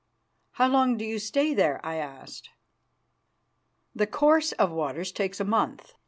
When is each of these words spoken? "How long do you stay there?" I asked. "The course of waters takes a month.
"How 0.53 0.67
long 0.67 0.97
do 0.97 1.05
you 1.05 1.19
stay 1.19 1.53
there?" 1.53 1.79
I 1.85 1.97
asked. 1.97 2.49
"The 3.95 4.07
course 4.07 4.51
of 4.53 4.71
waters 4.71 5.11
takes 5.11 5.39
a 5.39 5.45
month. 5.45 5.93